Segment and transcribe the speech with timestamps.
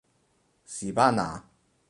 [0.65, 1.45] 士巴拿